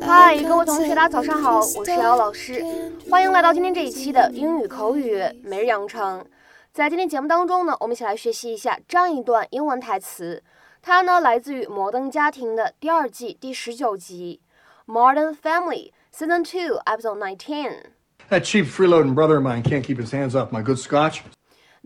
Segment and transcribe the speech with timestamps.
[0.00, 2.60] 嗨，各位同学，大家早上好，我是姚老师，
[3.08, 6.26] 欢迎来到今天这一期的英语口语每日养成。
[6.72, 10.42] 在今天节目当中呢，我们一起来学习一下这样一段英文台词，
[10.82, 14.40] 它呢来自于《摩登家庭》的第二季第十九集，
[14.92, 17.92] 《Modern Family》Season Two Episode Nineteen。
[18.28, 21.20] That cheap freeloading brother of mine can't keep his hands off my good scotch.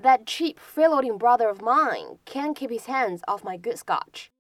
[0.01, 4.31] That cheap freeloading brother of mine can't keep his hands off my good scotch.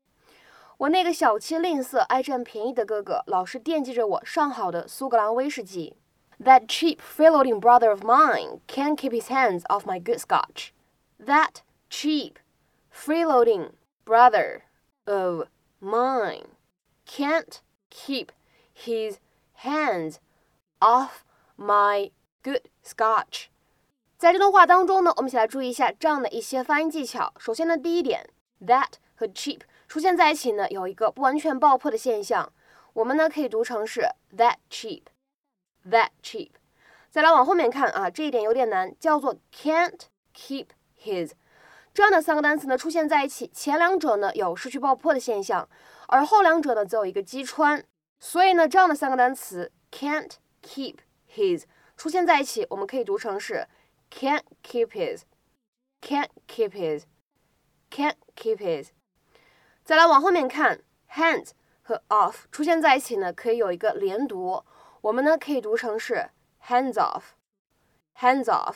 [0.83, 5.97] 我那个小气吝啬、爱占便宜的哥哥，老是惦记着我上好的苏格兰威士忌。
[6.41, 10.69] That cheap freeloading brother of mine can't keep his hands off my good Scotch.
[11.19, 12.35] That cheap
[12.93, 13.71] freeloading
[14.05, 14.61] brother
[15.05, 15.47] of
[15.81, 16.45] mine
[17.05, 18.27] can't keep
[18.73, 19.17] his
[19.63, 20.19] hands
[20.79, 21.25] off
[21.57, 23.47] my good Scotch.
[24.17, 27.33] 在这段话当中呢，我们一起来注意一下这样的一些发音技巧。
[27.37, 28.29] 首先呢，第一点，
[28.65, 32.52] that 和 cheap 出现在一起呢，有一个不完全爆破的现象，
[32.92, 34.02] 我们呢可以读成是
[34.36, 36.50] that cheap，that cheap。
[37.10, 40.00] 再来往后面看啊，这一点有点难，叫做 can't
[40.34, 40.66] keep
[41.00, 41.32] his。
[41.92, 45.68] 这样的三个单词呢出现在一起，前两者呢有失去爆破的现象，
[46.08, 47.84] 而后两者呢则有一个击穿。
[48.18, 50.96] 所以呢，这样的三个单词 can't keep
[51.32, 51.64] his
[51.96, 53.68] 出现在一起，我们可以读成是
[54.10, 58.88] can't keep his，can't keep his，can't keep his。
[59.83, 60.81] 再来往后面看，
[61.13, 64.63] hands 和 off 出现在一起呢，可以有一个连读，
[65.01, 66.29] 我们呢可以读成是
[66.67, 68.75] hands off，hands off。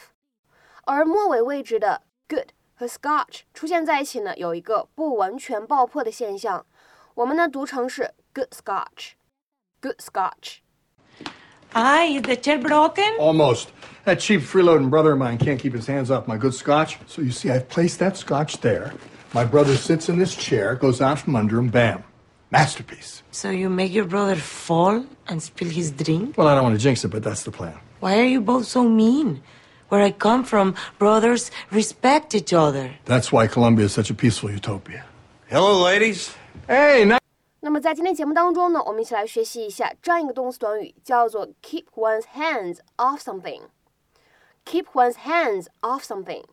[0.86, 6.66] 而末尾位置的 good 和 scotch 出现在一起呢，有一个不完全爆破的现象，
[7.14, 13.18] 我们呢读成是 good scotch，good scotch。Hi, is the chair broken?
[13.18, 13.70] Almost.
[14.06, 16.98] That cheap freeloading brother of mine can't keep his hands off my good scotch.
[17.08, 18.92] So you see, I've placed that scotch there.
[19.38, 22.04] My brother sits in this chair, goes out from under him, bam.
[22.52, 23.24] Masterpiece.
[23.32, 26.38] So you make your brother fall and spill his drink?
[26.38, 27.74] Well, I don't want to jinx it, but that's the plan.
[28.00, 29.42] Why are you both so mean?
[29.90, 32.92] Where I come from, brothers respect each other.
[33.06, 35.04] That's why Colombia is such a peaceful utopia.
[35.50, 36.32] Hello, ladies.
[36.68, 37.18] Hey, now.
[37.60, 46.44] 那么在今天节目当中呢，我们一起来学习一下这样一个动词短语，叫做 keep one's hands off something。keep one's hands off something。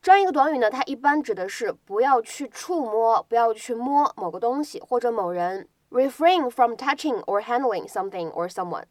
[0.00, 5.68] 这样一个短语呢，它一般指的是不要去触摸，不要去摸某个东西或者某人。
[5.90, 8.84] Refrain from touching or handling something or someone。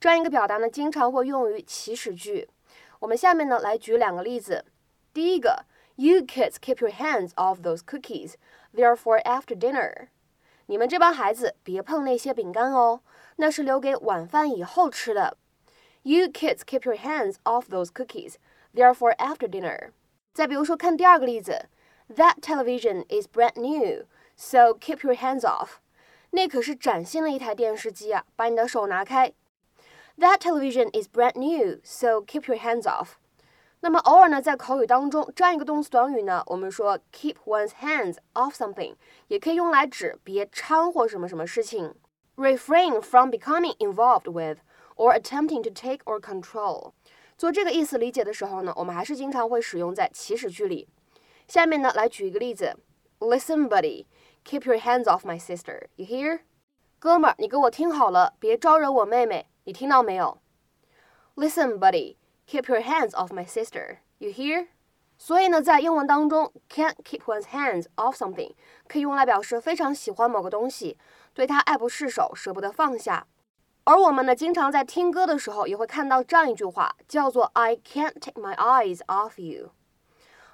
[0.00, 2.48] 这样一个表达呢，经常会用于祈使句。
[2.98, 4.64] 我们下面呢来举两个例子。
[5.14, 5.64] 第一个
[5.94, 8.34] ，You kids keep your hands off those cookies
[8.74, 10.08] there for after dinner.
[10.66, 13.00] 你们这帮孩子别碰那些饼干哦，
[13.36, 15.36] 那是留给晚饭以后吃的。
[16.02, 18.34] You kids keep your hands off those cookies
[18.74, 19.90] there for after dinner.
[20.33, 21.67] 再比如说，看第二个例子，
[22.09, 25.77] That television is brand new, so keep your hands off.
[26.31, 29.33] 那可是崭新的一台电视机啊，把你的手拿开。
[30.17, 33.13] That television is brand new, so keep your hands off.
[33.81, 38.95] 那么偶尔呢，在口语当中，这样一个动词短语呢，我们说 keep one's hands off something，
[39.27, 41.93] 也可以用来指别掺和什么什么事情。
[42.35, 44.59] Refrain from becoming involved with
[44.95, 46.93] or attempting to take or control。
[47.42, 50.88] 做这个意思理解的时候呢，我们还是经常会使用在祈使句里。
[51.48, 52.76] 下面呢，来举一个例子
[53.18, 54.06] ：Listen, buddy,
[54.44, 55.88] keep your hands off my sister.
[55.96, 56.42] You hear？
[57.00, 60.38] 哥们儿，你给我听好了，别招惹我妹妹，你听到没有
[61.34, 62.14] ？Listen, buddy,
[62.46, 63.96] keep your hands off my sister.
[64.18, 64.68] You hear？
[65.18, 68.54] 所以呢，在英文当中，can't keep one's hands off something
[68.86, 70.96] 可以用来表示非常喜欢某个东西，
[71.34, 73.26] 对它爱不释手，舍不得放下。
[73.84, 79.70] 而我们呢，经常在听歌的时候也会看到这样一句话，叫做 "I can't take my eyes off you."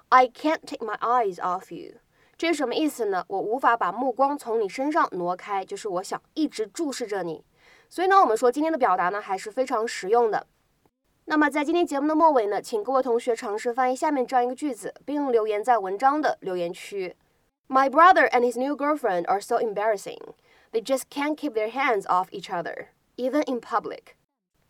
[0.08, 1.96] I can't take my eyes off you.
[2.38, 3.24] 这是什么意思呢？
[3.28, 7.44] 我无法把目光从你身上挪开，就是我想一直注视着你。
[7.90, 10.46] 所以呢，我们说今天的表达呢还是非常实用的。
[11.26, 17.14] 那么在今天节目的末尾呢，请各位同学尝试翻译下面这样一个句子，并留言在文章的留言区。
[17.68, 20.32] My brother and his new girlfriend are so embarrassing.
[20.72, 22.86] They just can't keep their hands off each other
[23.17, 24.15] even in public.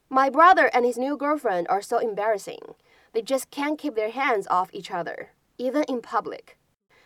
[0.10, 2.76] My brother and his new girlfriend are so embarrassing.
[3.14, 6.58] They just can't keep their hands off each other, even in public.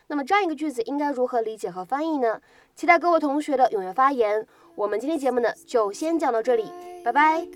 [0.07, 2.41] 那么这样一个句子应该如何理解和翻译呢？
[2.75, 4.47] 期待各位同学的踊跃发言。
[4.75, 6.65] 我们今天节目呢就先讲到这里，
[7.03, 7.47] 拜拜。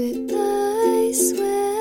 [0.00, 1.71] And I